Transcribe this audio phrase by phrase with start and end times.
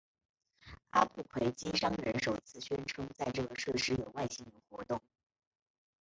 [0.89, 4.99] 阿布奎基商人首次宣称在这个设施有外星人活动。